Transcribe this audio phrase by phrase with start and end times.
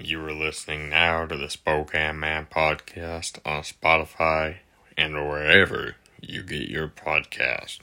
[0.00, 4.58] You are listening now to the Spokane Man podcast on Spotify
[4.96, 7.80] and wherever you get your podcast.